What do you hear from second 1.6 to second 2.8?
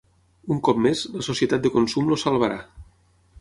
de consum els salvarà.